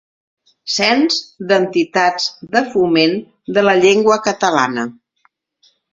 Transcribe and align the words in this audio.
Cens 0.75 1.17
d'entitats 1.51 2.25
de 2.57 2.63
foment 2.71 3.13
de 3.59 3.65
la 3.69 3.77
llengua 3.85 4.19
catalana. 4.31 4.87